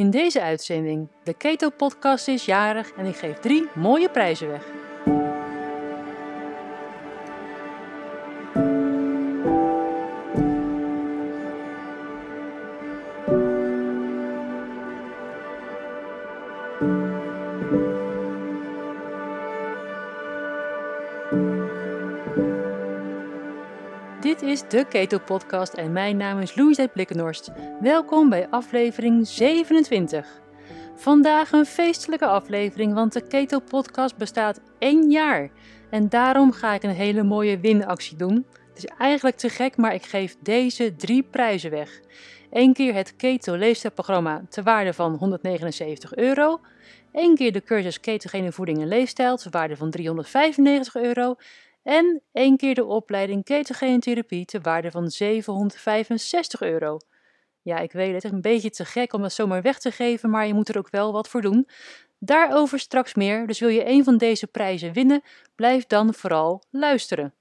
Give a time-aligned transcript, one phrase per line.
[0.00, 4.62] In deze uitzending, de Keto Podcast is jarig en ik geef drie mooie prijzen weg.
[24.70, 27.50] De Keto Podcast en mijn naam is Louise Blikkenhorst.
[27.80, 30.40] Welkom bij aflevering 27.
[30.94, 35.50] Vandaag een feestelijke aflevering, want de Keto Podcast bestaat één jaar.
[35.90, 38.46] En daarom ga ik een hele mooie winactie doen.
[38.68, 42.00] Het is eigenlijk te gek, maar ik geef deze drie prijzen weg.
[42.50, 46.60] Eén keer het Keto Leefstijlprogramma ter waarde van 179 euro.
[47.12, 51.36] Eén keer de cursus Ketogene Voeding en Leefstijl ter waarde van 395 euro.
[51.82, 56.98] En één keer de opleiding ketogene therapie te waarde van 765 euro.
[57.62, 60.30] Ja, ik weet het, het een beetje te gek om dat zomaar weg te geven,
[60.30, 61.68] maar je moet er ook wel wat voor doen.
[62.18, 65.22] Daarover straks meer, dus wil je een van deze prijzen winnen,
[65.54, 67.34] blijf dan vooral luisteren.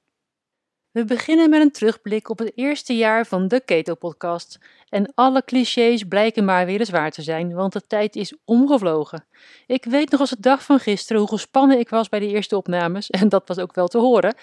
[0.92, 4.60] We beginnen met een terugblik op het eerste jaar van de Keto Podcast.
[4.90, 9.26] En alle clichés blijken maar weer eens waar te zijn, want de tijd is omgevlogen.
[9.68, 12.58] Ik weet nog als de dag van gisteren hoe gespannen ik was bij de eerste
[12.58, 14.36] opnames, en dat was ook wel te horen.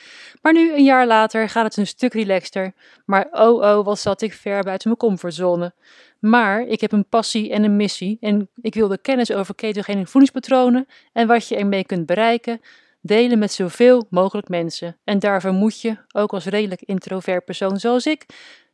[0.42, 2.72] Maar nu, een jaar later, gaat het een stuk relaxter.
[3.04, 5.74] Maar oh oh, wat zat ik ver buiten mijn comfortzone.
[6.18, 10.06] Maar ik heb een passie en een missie, en ik wil de kennis over ketogene
[10.06, 12.60] voedingspatronen en wat je ermee kunt bereiken
[13.06, 14.96] delen met zoveel mogelijk mensen.
[15.04, 18.26] En daarvoor moet je, ook als redelijk introvert persoon zoals ik,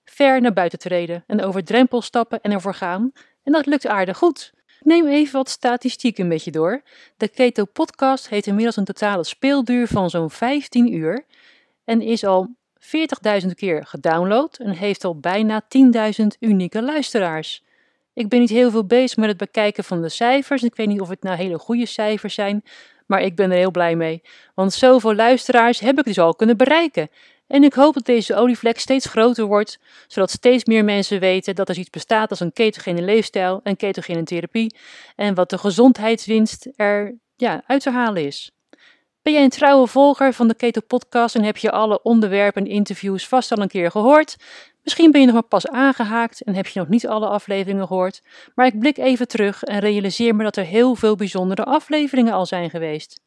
[0.05, 3.13] ver naar buiten treden en over drempels stappen en ervoor gaan.
[3.43, 4.53] En dat lukt aardig goed.
[4.81, 6.83] Neem even wat statistieken met je door.
[7.17, 11.25] De Keto Podcast heeft inmiddels een totale speelduur van zo'n 15 uur
[11.85, 12.55] en is al
[13.43, 15.63] 40.000 keer gedownload en heeft al bijna
[16.21, 17.63] 10.000 unieke luisteraars.
[18.15, 20.63] Ik ben niet heel veel bezig met het bekijken van de cijfers.
[20.63, 22.63] Ik weet niet of het nou hele goede cijfers zijn,
[23.07, 24.23] maar ik ben er heel blij mee,
[24.55, 27.09] want zoveel luisteraars heb ik dus al kunnen bereiken.
[27.47, 31.69] En ik hoop dat deze olievlek steeds groter wordt, zodat steeds meer mensen weten dat
[31.69, 34.77] er iets bestaat als een ketogene leefstijl en ketogene therapie
[35.17, 38.51] en wat de gezondheidswinst er ja, uit te halen is.
[39.23, 42.71] Ben jij een trouwe volger van de Keto Podcast en heb je alle onderwerpen en
[42.71, 44.37] interviews vast al een keer gehoord?
[44.83, 48.23] Misschien ben je nog maar pas aangehaakt en heb je nog niet alle afleveringen gehoord,
[48.55, 52.47] maar ik blik even terug en realiseer me dat er heel veel bijzondere afleveringen al
[52.47, 53.21] zijn geweest.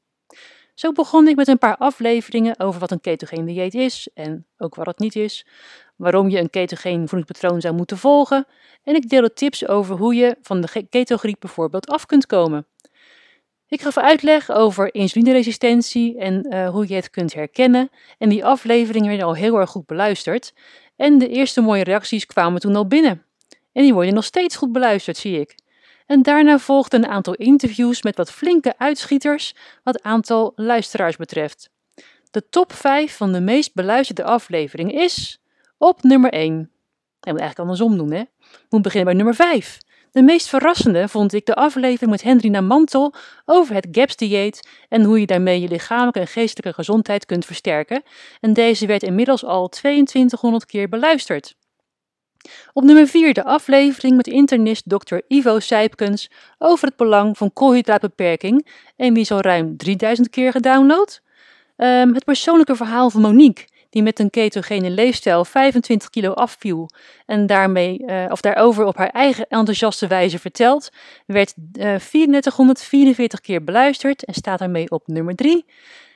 [0.73, 4.75] Zo begon ik met een paar afleveringen over wat een ketogeen dieet is en ook
[4.75, 5.47] wat het niet is,
[5.95, 8.45] waarom je een ketogeen voedingspatroon zou moeten volgen
[8.83, 12.67] en ik deelde tips over hoe je van de ketogriep bijvoorbeeld af kunt komen.
[13.67, 19.07] Ik gaf uitleg over insulineresistentie en uh, hoe je het kunt herkennen en die afleveringen
[19.07, 20.53] werden al heel erg goed beluisterd
[20.95, 23.25] en de eerste mooie reacties kwamen toen al binnen.
[23.71, 25.55] En die worden nog steeds goed beluisterd, zie ik.
[26.05, 31.69] En daarna volgden een aantal interviews met wat flinke uitschieters wat aantal luisteraars betreft.
[32.31, 35.41] De top 5 van de meest beluisterde afleveringen is
[35.77, 36.57] op nummer 1.
[37.19, 38.23] Dat moet eigenlijk andersom doen, hè?
[38.69, 39.77] Moet beginnen bij nummer 5.
[40.15, 43.13] De meest verrassende vond ik de aflevering met Hendrina Mantel
[43.45, 48.03] over het GAPS-dieet en hoe je daarmee je lichamelijke en geestelijke gezondheid kunt versterken.
[48.39, 51.55] En deze werd inmiddels al 2200 keer beluisterd.
[52.73, 55.17] Op nummer 4 de aflevering met internist Dr.
[55.27, 61.21] Ivo Sijpkens over het belang van koolhydraatbeperking en die is al ruim 3000 keer gedownload.
[61.77, 63.65] Um, het persoonlijke verhaal van Monique
[63.95, 66.89] die met een ketogene leefstijl 25 kilo afviel
[67.25, 70.89] en daarmee, uh, of daarover op haar eigen enthousiaste wijze vertelt,
[71.25, 75.65] werd uh, eh, 3444 keer beluisterd en staat daarmee op nummer 3.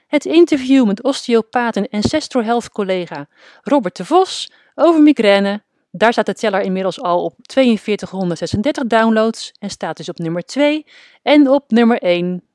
[0.08, 3.28] Het interview met osteopaat en Ancestral Health collega
[3.62, 5.62] Robert de Vos over migraine.
[5.92, 10.86] Daar staat de teller inmiddels al op 4236 downloads en staat dus op nummer 2.
[11.22, 12.49] En op nummer 1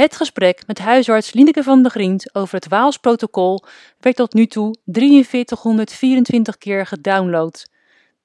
[0.00, 3.64] het gesprek met huisarts Lineke van der Grient over het Waalsprotocol
[3.98, 7.68] werd tot nu toe 4324 keer gedownload.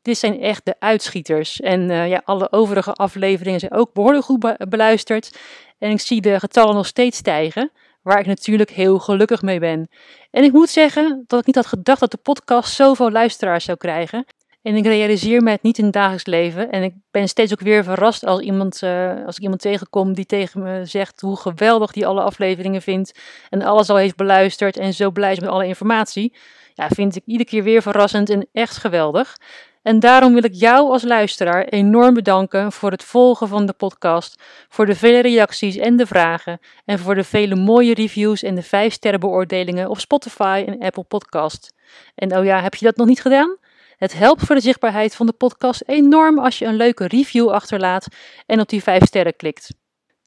[0.02, 1.60] Dit zijn echt de uitschieters.
[1.60, 5.38] En uh, ja, alle overige afleveringen zijn ook behoorlijk goed beluisterd.
[5.78, 9.90] En ik zie de getallen nog steeds stijgen, waar ik natuurlijk heel gelukkig mee ben.
[10.32, 13.78] En ik moet zeggen dat ik niet had gedacht dat de podcast zoveel luisteraars zou
[13.78, 14.26] krijgen.
[14.66, 16.72] En ik realiseer me het niet in het dagelijks leven.
[16.72, 20.26] En ik ben steeds ook weer verrast als, iemand, uh, als ik iemand tegenkom die
[20.26, 23.20] tegen me zegt hoe geweldig die alle afleveringen vindt.
[23.50, 26.34] En alles al heeft beluisterd en zo blij is met alle informatie.
[26.74, 29.38] Ja, vind ik iedere keer weer verrassend en echt geweldig.
[29.82, 34.44] En daarom wil ik jou als luisteraar enorm bedanken voor het volgen van de podcast,
[34.70, 38.64] voor de vele reacties en de vragen en voor de vele mooie reviews en de
[38.64, 41.74] 5 sterren beoordelingen op Spotify en Apple Podcast.
[42.16, 43.58] En oh ja, heb je dat nog niet gedaan?
[43.98, 48.08] Het helpt voor de zichtbaarheid van de podcast enorm als je een leuke review achterlaat
[48.46, 49.74] en op die 5 sterren klikt.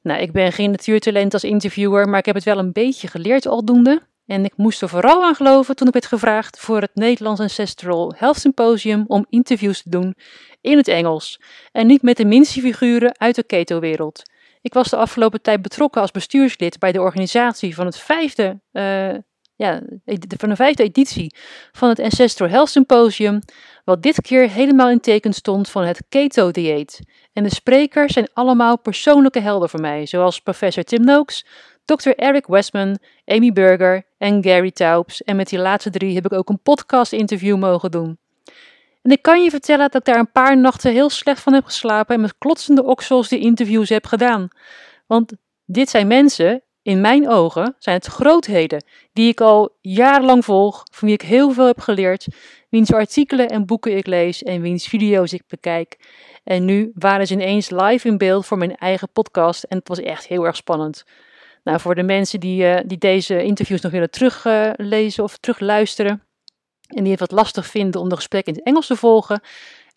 [0.03, 3.47] Nou, ik ben geen natuurtalent als interviewer, maar ik heb het wel een beetje geleerd
[3.47, 4.07] aldoende.
[4.27, 8.15] En ik moest er vooral aan geloven toen ik werd gevraagd voor het Nederlands Ancestral
[8.17, 10.15] Health Symposium om interviews te doen
[10.61, 11.41] in het Engels.
[11.73, 14.23] En niet met de minste figuren uit de keto-wereld.
[14.61, 19.15] Ik was de afgelopen tijd betrokken als bestuurslid bij de organisatie van, het vijfde, uh,
[19.59, 19.81] ja,
[20.37, 21.35] van de vijfde editie
[21.73, 23.39] van het Ancestral Health Symposium,
[23.85, 27.01] wat dit keer helemaal in teken stond van het keto-dieet.
[27.33, 31.47] En de sprekers zijn allemaal persoonlijke helden voor mij, zoals professor Tim Noakes,
[31.85, 32.11] Dr.
[32.11, 35.23] Eric Westman, Amy Burger en Gary Taubes.
[35.23, 38.19] En met die laatste drie heb ik ook een podcast-interview mogen doen.
[39.03, 41.65] En ik kan je vertellen dat ik daar een paar nachten heel slecht van heb
[41.65, 44.49] geslapen en met klotsende oksels die interviews heb gedaan.
[45.07, 45.33] Want
[45.65, 51.09] dit zijn mensen, in mijn ogen, zijn het grootheden die ik al jarenlang volg, van
[51.09, 52.27] wie ik heel veel heb geleerd,
[52.69, 55.97] wiens artikelen en boeken ik lees en wiens video's ik bekijk.
[56.45, 60.01] En nu waren ze ineens live in beeld voor mijn eigen podcast en het was
[60.01, 61.05] echt heel erg spannend.
[61.65, 66.23] Nou, voor de mensen die, uh, die deze interviews nog willen teruglezen of terugluisteren
[66.89, 69.41] en die het wat lastig vinden om de gesprekken in het Engels te volgen,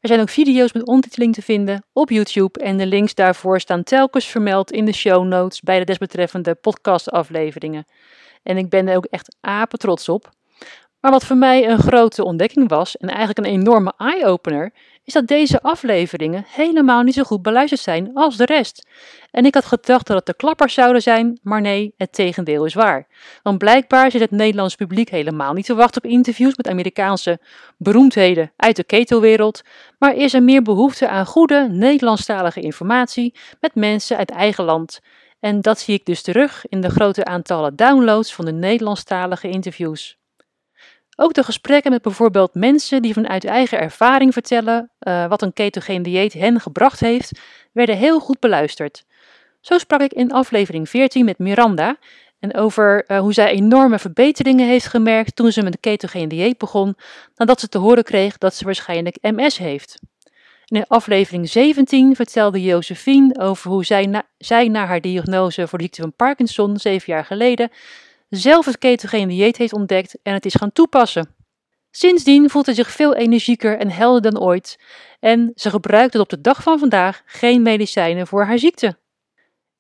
[0.02, 3.84] er zijn ook video's met ondertiteling te vinden op YouTube en de links daarvoor staan
[3.84, 7.86] telkens vermeld in de show notes bij de desbetreffende podcastafleveringen.
[8.44, 10.30] En ik ben er ook echt apen trots op.
[11.00, 15.28] Maar wat voor mij een grote ontdekking was en eigenlijk een enorme eye-opener, is dat
[15.28, 18.88] deze afleveringen helemaal niet zo goed beluisterd zijn als de rest.
[19.32, 22.74] En ik had gedacht dat het de klappers zouden zijn, maar nee, het tegendeel is
[22.74, 23.08] waar.
[23.44, 27.40] Want blijkbaar zit het Nederlands publiek helemaal niet te wachten op interviews met Amerikaanse
[27.78, 29.62] beroemdheden uit de keto-wereld,
[29.98, 35.00] maar is er meer behoefte aan goede Nederlandstalige informatie met mensen uit eigen land.
[35.40, 40.21] En dat zie ik dus terug in de grote aantallen downloads van de Nederlandstalige interviews.
[41.24, 46.04] Ook de gesprekken met bijvoorbeeld mensen die vanuit eigen ervaring vertellen uh, wat een ketogeen
[46.04, 47.40] dieet hen gebracht heeft,
[47.72, 49.06] werden heel goed beluisterd.
[49.60, 51.98] Zo sprak ik in aflevering 14 met Miranda
[52.40, 56.58] en over uh, hoe zij enorme verbeteringen heeft gemerkt toen ze met de ketogeen dieet
[56.58, 56.96] begon,
[57.36, 60.00] nadat ze te horen kreeg dat ze waarschijnlijk MS heeft.
[60.66, 65.84] In aflevering 17 vertelde Josephine over hoe zij na, zij na haar diagnose voor de
[65.84, 67.70] ziekte van Parkinson zeven jaar geleden
[68.32, 71.36] zelf het ketogene dieet heeft ontdekt en het is gaan toepassen.
[71.92, 74.80] Sindsdien voelt hij zich veel energieker en helder dan ooit
[75.20, 78.98] en ze gebruikt tot op de dag van vandaag geen medicijnen voor haar ziekte.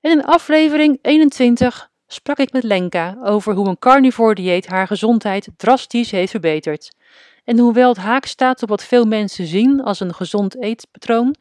[0.01, 5.47] En in aflevering 21 sprak ik met Lenka over hoe een carnivore dieet haar gezondheid
[5.57, 6.95] drastisch heeft verbeterd.
[7.43, 11.35] En hoewel het haak staat op wat veel mensen zien als een gezond eetpatroon,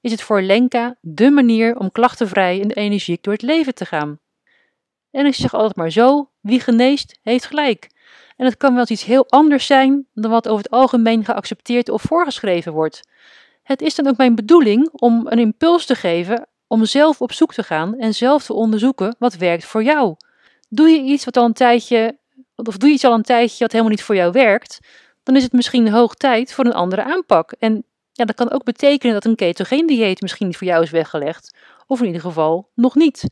[0.00, 4.20] is het voor Lenka dé manier om klachtenvrij en energiek door het leven te gaan.
[5.10, 7.88] En ik zeg altijd maar zo: wie geneest, heeft gelijk.
[8.36, 11.88] En het kan wel eens iets heel anders zijn dan wat over het algemeen geaccepteerd
[11.88, 13.00] of voorgeschreven wordt.
[13.62, 17.54] Het is dan ook mijn bedoeling om een impuls te geven om zelf op zoek
[17.54, 20.16] te gaan en zelf te onderzoeken wat werkt voor jou.
[20.68, 22.18] Doe je iets wat al een tijdje,
[22.54, 24.78] of doe je iets al een tijdje wat helemaal niet voor jou werkt,
[25.22, 27.52] dan is het misschien hoog tijd voor een andere aanpak.
[27.58, 30.90] En ja, dat kan ook betekenen dat een ketogeen dieet misschien niet voor jou is
[30.90, 31.56] weggelegd,
[31.86, 33.24] of in ieder geval nog niet.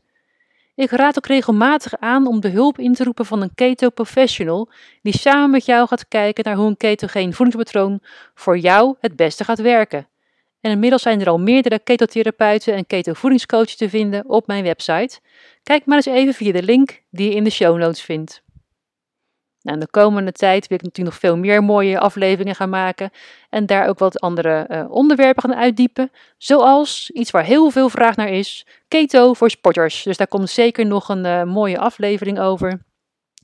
[0.75, 4.69] Ik raad ook regelmatig aan om de hulp in te roepen van een keto professional
[5.01, 7.99] die samen met jou gaat kijken naar hoe een ketogeen voedingspatroon
[8.33, 10.07] voor jou het beste gaat werken.
[10.61, 15.19] En inmiddels zijn er al meerdere ketotherapeuten en ketovoedingscoaches te vinden op mijn website.
[15.63, 18.43] Kijk maar eens even via de link die je in de show notes vindt.
[19.65, 23.09] Nou, de komende tijd wil ik natuurlijk nog veel meer mooie afleveringen gaan maken
[23.49, 26.11] en daar ook wat andere uh, onderwerpen gaan uitdiepen.
[26.37, 30.03] Zoals iets waar heel veel vraag naar is: keto voor sporters.
[30.03, 32.67] Dus daar komt zeker nog een uh, mooie aflevering over.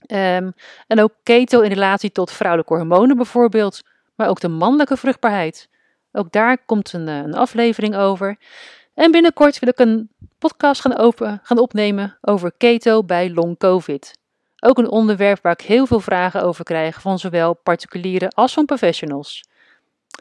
[0.07, 0.53] Um,
[0.87, 3.81] en ook keto in relatie tot vrouwelijke hormonen bijvoorbeeld,
[4.15, 5.69] maar ook de mannelijke vruchtbaarheid.
[6.11, 8.37] Ook daar komt een, uh, een aflevering over.
[8.93, 14.19] En binnenkort wil ik een podcast gaan, open, gaan opnemen over keto bij long COVID.
[14.63, 18.65] Ook een onderwerp waar ik heel veel vragen over krijg van zowel particulieren als van
[18.65, 19.43] professionals.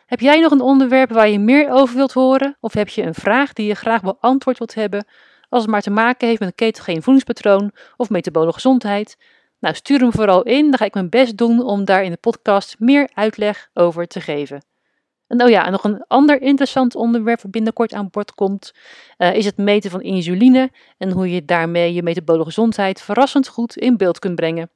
[0.06, 2.56] Heb jij nog een onderwerp waar je meer over wilt horen?
[2.60, 5.06] Of heb je een vraag die je graag beantwoord wilt hebben,
[5.48, 9.16] als het maar te maken heeft met een ketogeen voedingspatroon of metabole gezondheid?
[9.58, 12.16] Nou, stuur hem vooral in, dan ga ik mijn best doen om daar in de
[12.16, 14.69] podcast meer uitleg over te geven.
[15.30, 18.74] En oh ja, nog een ander interessant onderwerp dat binnenkort aan bod komt,
[19.18, 23.76] uh, is het meten van insuline en hoe je daarmee je metabole gezondheid verrassend goed
[23.76, 24.70] in beeld kunt brengen.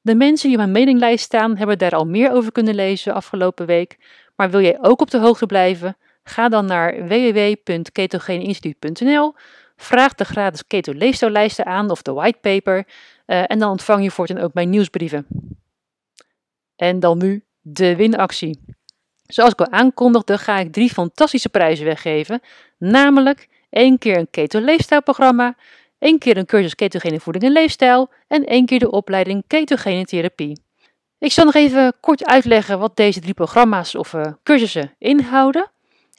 [0.00, 3.66] De mensen die op mijn mailinglijst staan hebben daar al meer over kunnen lezen afgelopen
[3.66, 3.98] week,
[4.36, 5.96] maar wil jij ook op de hoogte blijven?
[6.24, 9.34] Ga dan naar www.ketogeeninstituut.nl,
[9.76, 12.86] vraag de gratis keto leefstijllijsten aan of de whitepaper
[13.26, 15.26] uh, en dan ontvang je voortaan ook mijn nieuwsbrieven.
[16.76, 18.60] En dan nu de winactie.
[19.32, 22.40] Zoals ik al aankondigde, ga ik drie fantastische prijzen weggeven.
[22.78, 25.56] Namelijk één keer een keto leefstijlprogramma,
[25.98, 30.60] één keer een cursus ketogene voeding en leefstijl en één keer de opleiding ketogene therapie.
[31.18, 35.70] Ik zal nog even kort uitleggen wat deze drie programma's of uh, cursussen inhouden.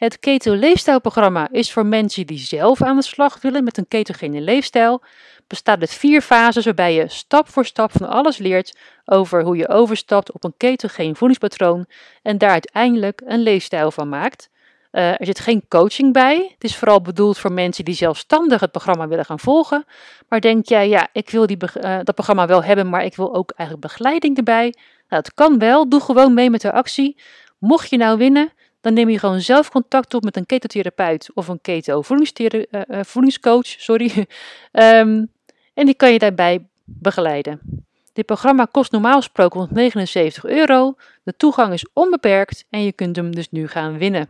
[0.03, 4.41] Het Keto Leefstijlprogramma is voor mensen die zelf aan de slag willen met een ketogene
[4.41, 5.01] leefstijl.
[5.48, 9.67] Bestaat uit vier fases waarbij je stap voor stap van alles leert over hoe je
[9.67, 11.86] overstapt op een ketogeen voedingspatroon
[12.22, 14.50] en daar uiteindelijk een leefstijl van maakt.
[14.91, 16.50] Uh, er zit geen coaching bij.
[16.53, 19.86] Het is vooral bedoeld voor mensen die zelfstandig het programma willen gaan volgen.
[20.29, 23.36] Maar denk jij, ja, ik wil die, uh, dat programma wel hebben, maar ik wil
[23.36, 24.74] ook eigenlijk begeleiding erbij.
[25.10, 25.89] Nou, het kan wel.
[25.89, 27.17] Doe gewoon mee met de actie.
[27.60, 31.47] Mocht je nou winnen, dan neem je gewoon zelf contact op met een ketotherapeut of
[31.47, 33.65] een keto uh, voedingscoach.
[33.65, 34.11] Sorry.
[34.15, 34.25] um,
[35.79, 37.85] en die kan je daarbij begeleiden.
[38.13, 40.95] Dit programma kost normaal gesproken 179 euro.
[41.23, 44.27] De toegang is onbeperkt en je kunt hem dus nu gaan winnen.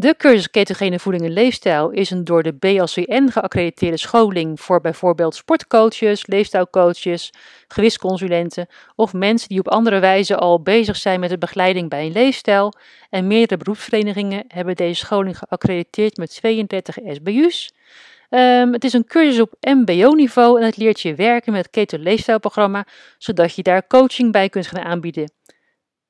[0.00, 5.34] De cursus Ketogene Voeding en Leefstijl is een door de BLCN geaccrediteerde scholing voor bijvoorbeeld
[5.34, 7.32] sportcoaches, leefstijlcoaches,
[7.68, 12.12] gewichtsconsulenten of mensen die op andere wijze al bezig zijn met de begeleiding bij een
[12.12, 12.72] leefstijl.
[13.10, 17.72] En meerdere beroepsverenigingen hebben deze scholing geaccrediteerd met 32 SBU's.
[18.30, 21.98] Um, het is een cursus op MBO-niveau en het leert je werken met het Keto
[21.98, 22.86] Leefstijlprogramma,
[23.18, 25.39] zodat je daar coaching bij kunt gaan aanbieden.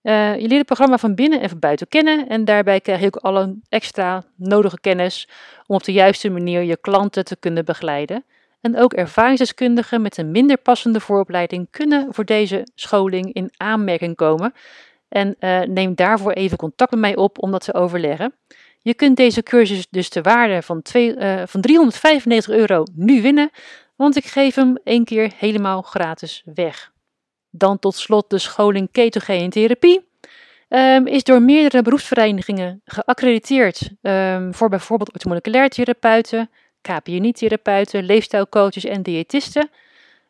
[0.03, 3.07] Uh, je leert het programma van binnen en van buiten kennen en daarbij krijg je
[3.07, 5.29] ook alle extra nodige kennis
[5.67, 8.25] om op de juiste manier je klanten te kunnen begeleiden.
[8.61, 14.55] En ook ervaringsdeskundigen met een minder passende vooropleiding kunnen voor deze scholing in aanmerking komen.
[15.09, 18.35] En uh, neem daarvoor even contact met mij op om dat te overleggen.
[18.83, 23.51] Je kunt deze cursus dus te waarde van, twee, uh, van 395 euro nu winnen,
[23.97, 26.93] want ik geef hem één keer helemaal gratis weg.
[27.51, 30.09] Dan tot slot de scholing ketogene therapie.
[30.69, 39.71] Um, is door meerdere beroepsverenigingen geaccrediteerd um, voor bijvoorbeeld orthomoleculair therapeuten, KPNI-therapeuten, leefstijlcoaches en diëtisten.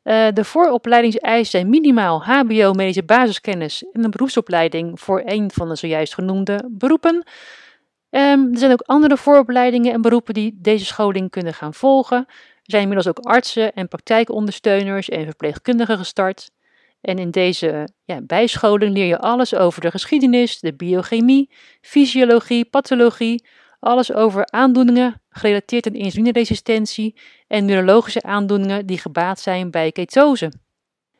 [0.05, 5.75] Uh, de vooropleidingseisen zijn minimaal HBO medische basiskennis en een beroepsopleiding voor een van de
[5.75, 7.15] zojuist genoemde beroepen.
[8.11, 12.19] Um, er zijn ook andere vooropleidingen en beroepen die deze scholing kunnen gaan volgen.
[12.27, 16.51] Er zijn inmiddels ook artsen en praktijkondersteuners en verpleegkundigen gestart.
[17.01, 23.45] En in deze ja, bijscholing leer je alles over de geschiedenis, de biochemie, fysiologie, pathologie,
[23.81, 27.15] alles over aandoeningen gerelateerd aan insulineresistentie
[27.47, 30.53] en neurologische aandoeningen die gebaat zijn bij ketose.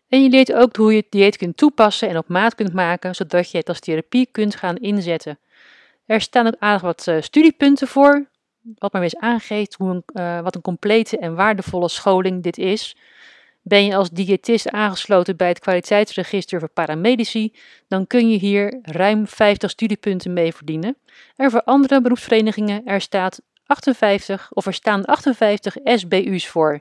[0.09, 3.15] En je leert ook hoe je het dieet kunt toepassen en op maat kunt maken,
[3.15, 5.39] zodat je het als therapie kunt gaan inzetten.
[6.07, 8.27] Er staan ook aardig wat uh, studiepunten voor,
[8.79, 12.97] wat maar eens aangeeft hoe een, uh, wat een complete en waardevolle scholing dit is.
[13.63, 17.53] Ben je als diëtist aangesloten bij het kwaliteitsregister voor paramedici,
[17.89, 20.97] dan kun je hier ruim 50 studiepunten mee verdienen.
[21.37, 26.81] En voor andere beroepsverenigingen er staat 58 of er staan 58 SBU's voor.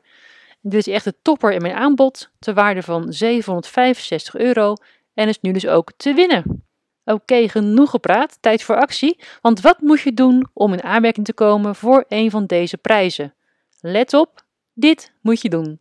[0.62, 4.74] Dit is echt de topper in mijn aanbod, ter waarde van 765 euro
[5.13, 6.63] en is nu dus ook te winnen.
[7.05, 9.19] Oké, genoeg gepraat, tijd voor actie.
[9.41, 13.33] Want wat moet je doen om in aanmerking te komen voor een van deze prijzen?
[13.81, 14.43] Let op,
[14.74, 15.79] dit moet je doen.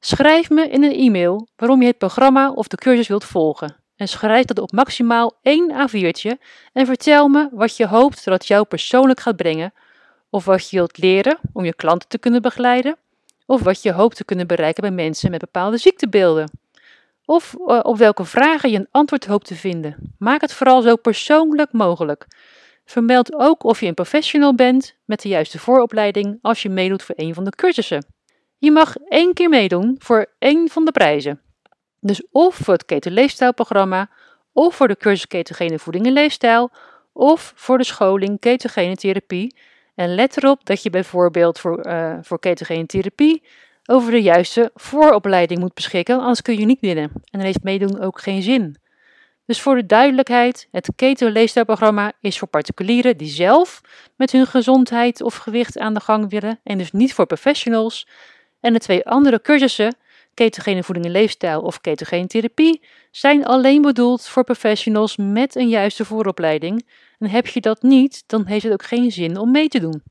[0.00, 3.76] Schrijf me in een e-mail waarom je het programma of de cursus wilt volgen.
[3.96, 6.30] En schrijf dat op maximaal één A4'tje
[6.72, 9.72] en vertel me wat je hoopt dat het jou persoonlijk gaat brengen,
[10.30, 12.96] of wat je wilt leren om je klanten te kunnen begeleiden,
[13.46, 16.50] of wat je hoopt te kunnen bereiken bij mensen met bepaalde ziektebeelden.
[17.24, 20.14] Of uh, op welke vragen je een antwoord hoopt te vinden.
[20.18, 22.26] Maak het vooral zo persoonlijk mogelijk.
[22.84, 27.14] Vermeld ook of je een professional bent met de juiste vooropleiding als je meedoet voor
[27.18, 28.15] een van de cursussen.
[28.58, 31.40] Je mag één keer meedoen voor één van de prijzen.
[32.00, 34.10] Dus of voor het Keto Leefstijlprogramma,
[34.52, 36.70] of voor de cursus Ketogene Voeding en Leefstijl,
[37.12, 39.54] of voor de scholing Ketogene Therapie.
[39.96, 43.42] En let erop dat je bijvoorbeeld voor, uh, voor ketogene therapie
[43.86, 47.04] over de juiste vooropleiding moet beschikken, anders kun je niet winnen.
[47.04, 48.76] En dan heeft meedoen ook geen zin.
[49.46, 53.80] Dus voor de duidelijkheid, het keto leefstijlprogramma is voor particulieren die zelf
[54.16, 58.08] met hun gezondheid of gewicht aan de gang willen en dus niet voor professionals.
[58.60, 59.96] En de twee andere cursussen,
[60.34, 66.04] ketogene voeding en leefstijl of ketogene therapie, zijn alleen bedoeld voor professionals met een juiste
[66.04, 66.88] vooropleiding.
[67.18, 70.02] En heb je dat niet, dan heeft het ook geen zin om mee te doen.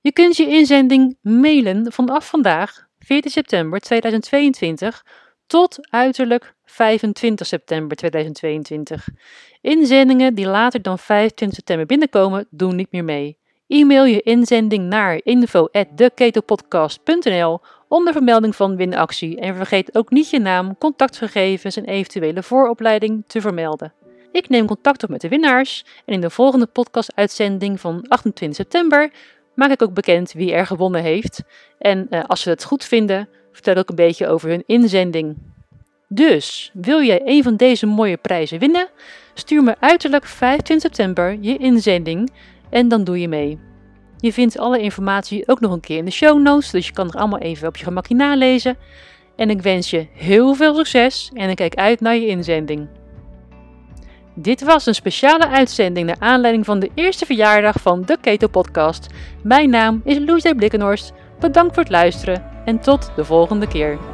[0.00, 5.04] Je kunt je inzending mailen vanaf vandaag, 14 september 2022,
[5.46, 9.08] tot uiterlijk 25 september 2022.
[9.60, 13.38] Inzendingen die later dan 25 september binnenkomen, doen niet meer mee.
[13.74, 20.78] E-mail je inzending naar info@deketopodcast.nl onder vermelding van winactie en vergeet ook niet je naam,
[20.78, 23.92] contactgegevens en eventuele vooropleiding te vermelden.
[24.32, 29.10] Ik neem contact op met de winnaars en in de volgende podcast-uitzending van 28 september
[29.54, 31.42] maak ik ook bekend wie er gewonnen heeft.
[31.78, 35.36] En uh, als ze het goed vinden, vertel ik een beetje over hun inzending.
[36.08, 38.88] Dus, wil jij een van deze mooie prijzen winnen?
[39.34, 42.30] Stuur me uiterlijk 15 september je inzending
[42.70, 43.58] en dan doe je mee.
[44.18, 47.08] Je vindt alle informatie ook nog een keer in de show notes, dus je kan
[47.08, 48.76] er allemaal even op je gemakje nalezen.
[49.36, 52.88] En ik wens je heel veel succes en ik kijk uit naar je inzending.
[54.34, 59.06] Dit was een speciale uitzending naar aanleiding van de eerste verjaardag van de Keto Podcast.
[59.42, 61.12] Mijn naam is Loes Blikkenhorst.
[61.40, 64.13] Bedankt voor het luisteren en tot de volgende keer.